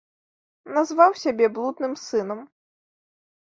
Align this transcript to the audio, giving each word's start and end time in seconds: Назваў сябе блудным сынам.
Назваў 0.77 1.11
сябе 1.25 1.45
блудным 1.59 1.93
сынам. 2.05 2.39